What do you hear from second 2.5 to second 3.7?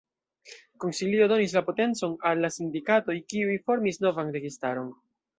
sindikatoj, kiuj